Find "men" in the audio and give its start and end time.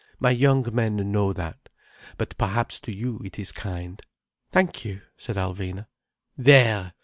0.73-1.11